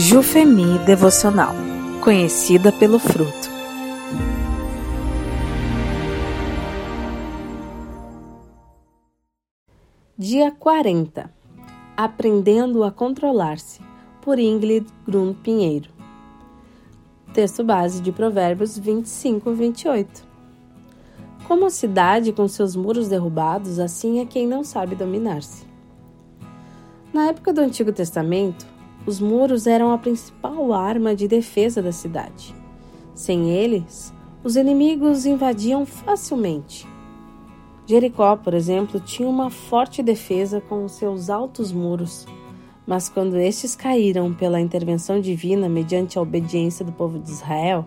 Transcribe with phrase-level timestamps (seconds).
[0.00, 1.52] Jufemi Devocional,
[2.04, 3.50] conhecida pelo fruto.
[10.16, 11.28] Dia 40
[11.96, 13.80] Aprendendo a Controlar-se,
[14.22, 15.90] por Ingrid Grun Pinheiro.
[17.32, 20.24] Texto base de Provérbios 25 28.
[21.48, 25.66] Como a cidade com seus muros derrubados, assim é quem não sabe dominar-se.
[27.12, 28.77] Na época do Antigo Testamento,
[29.08, 32.54] os muros eram a principal arma de defesa da cidade.
[33.14, 34.12] Sem eles,
[34.44, 36.86] os inimigos invadiam facilmente.
[37.86, 42.26] Jericó, por exemplo, tinha uma forte defesa com seus altos muros,
[42.86, 47.86] mas quando estes caíram pela intervenção divina mediante a obediência do povo de Israel,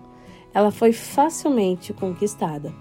[0.51, 2.73] ela foi facilmente conquistada.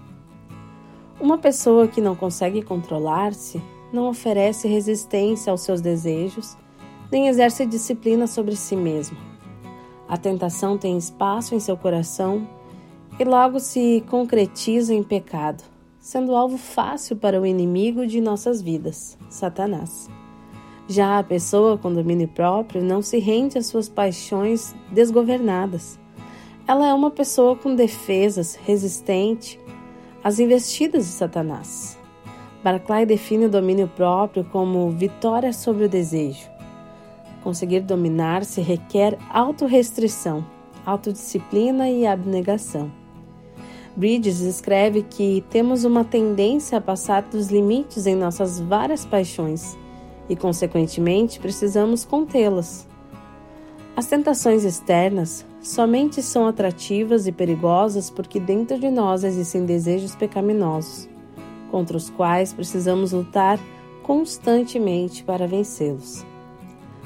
[1.19, 3.61] Uma pessoa que não consegue controlar-se
[3.93, 6.57] não oferece resistência aos seus desejos
[7.11, 9.17] nem exerce disciplina sobre si mesmo.
[10.07, 12.47] A tentação tem espaço em seu coração
[13.19, 15.63] e logo se concretiza em pecado,
[15.99, 20.09] sendo alvo fácil para o inimigo de nossas vidas, Satanás.
[20.87, 25.99] Já a pessoa com domínio próprio não se rende às suas paixões desgovernadas.
[26.67, 29.59] Ela é uma pessoa com defesas, resistente
[30.23, 31.97] às investidas de Satanás.
[32.63, 36.49] Barclay define o domínio próprio como vitória sobre o desejo,
[37.43, 40.45] Conseguir dominar-se requer autorrestrição,
[40.85, 42.91] autodisciplina e abnegação.
[43.95, 49.77] Bridges escreve que temos uma tendência a passar dos limites em nossas várias paixões
[50.29, 52.87] e, consequentemente, precisamos contê-las.
[53.95, 61.09] As tentações externas somente são atrativas e perigosas porque dentro de nós existem desejos pecaminosos,
[61.69, 63.59] contra os quais precisamos lutar
[64.01, 66.30] constantemente para vencê-los.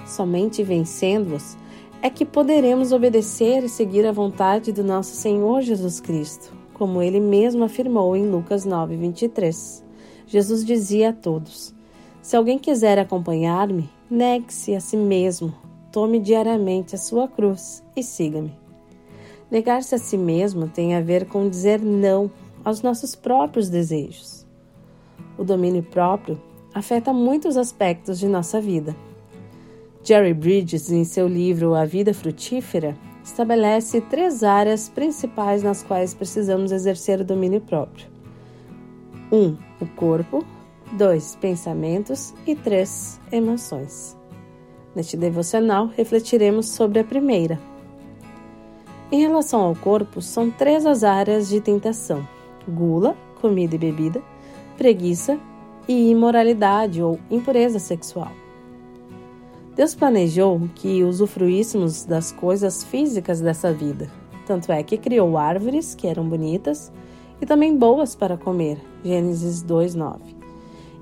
[0.05, 1.57] Somente vencendo-os
[2.01, 7.19] é que poderemos obedecer e seguir a vontade do nosso Senhor Jesus Cristo, como ele
[7.19, 9.83] mesmo afirmou em Lucas 9:23.
[10.27, 11.73] Jesus dizia a todos:
[12.21, 15.53] Se alguém quiser acompanhar-me, negue-se a si mesmo,
[15.91, 18.53] tome diariamente a sua cruz e siga-me.
[19.49, 22.29] Negar-se a si mesmo tem a ver com dizer não
[22.63, 24.45] aos nossos próprios desejos.
[25.37, 26.39] O domínio próprio
[26.73, 28.95] afeta muitos aspectos de nossa vida.
[30.07, 36.71] Jerry Bridges, em seu livro A Vida Frutífera, estabelece três áreas principais nas quais precisamos
[36.71, 38.05] exercer o domínio próprio:
[39.31, 39.35] 1.
[39.35, 40.45] Um, o corpo,
[40.91, 41.37] 2.
[41.37, 43.19] Pensamentos e 3.
[43.31, 44.15] Emoções.
[44.95, 47.59] Neste devocional, refletiremos sobre a primeira.
[49.11, 52.27] Em relação ao corpo, são três as áreas de tentação:
[52.67, 54.21] gula, comida e bebida,
[54.77, 55.39] preguiça
[55.87, 58.44] e imoralidade ou impureza sexual.
[59.75, 64.09] Deus planejou que usufruíssemos das coisas físicas dessa vida.
[64.45, 66.91] Tanto é que criou árvores que eram bonitas
[67.41, 68.77] e também boas para comer.
[69.03, 70.33] Gênesis 2:9.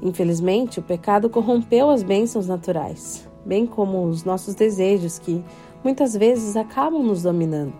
[0.01, 5.43] Infelizmente, o pecado corrompeu as bênçãos naturais, bem como os nossos desejos que
[5.83, 7.73] muitas vezes acabam nos dominando.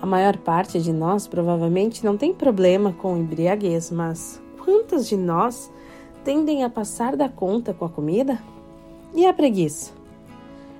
[0.00, 5.70] A maior parte de nós provavelmente não tem problema com embriaguez, mas quantas de nós
[6.24, 8.40] tendem a passar da conta com a comida?
[9.14, 9.92] E a preguiça?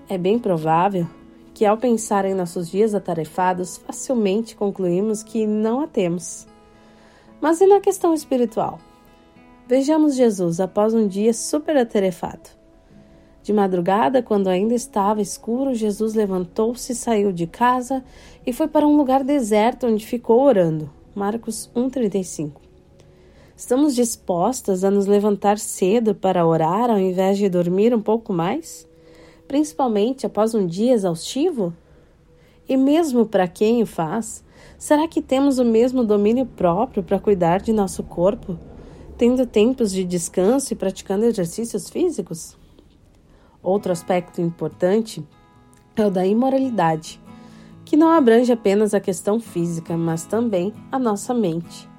[0.08, 1.06] É bem provável
[1.52, 6.46] que, ao pensar em nossos dias atarefados, facilmente concluímos que não a temos.
[7.42, 8.78] Mas e na questão espiritual?
[9.68, 12.48] Vejamos Jesus após um dia super atarefado.
[13.42, 18.02] De madrugada, quando ainda estava escuro, Jesus levantou-se, saiu de casa
[18.46, 20.90] e foi para um lugar deserto onde ficou orando.
[21.14, 22.71] Marcos 1,35.
[23.62, 28.88] Estamos dispostas a nos levantar cedo para orar ao invés de dormir um pouco mais?
[29.46, 31.72] Principalmente após um dia exaustivo?
[32.68, 34.42] E mesmo para quem o faz,
[34.76, 38.58] será que temos o mesmo domínio próprio para cuidar de nosso corpo,
[39.16, 42.58] tendo tempos de descanso e praticando exercícios físicos?
[43.62, 45.24] Outro aspecto importante
[45.94, 47.20] é o da imoralidade,
[47.84, 51.91] que não abrange apenas a questão física, mas também a nossa mente.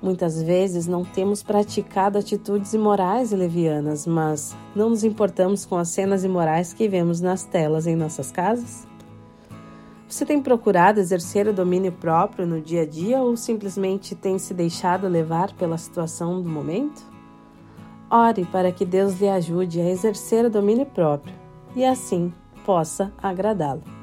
[0.00, 5.88] Muitas vezes não temos praticado atitudes imorais e levianas, mas não nos importamos com as
[5.88, 8.86] cenas imorais que vemos nas telas em nossas casas?
[10.08, 14.54] Você tem procurado exercer o domínio próprio no dia a dia ou simplesmente tem se
[14.54, 17.02] deixado levar pela situação do momento?
[18.10, 21.34] Ore para que Deus lhe ajude a exercer o domínio próprio
[21.76, 22.32] e assim
[22.64, 23.97] possa agradá-lo.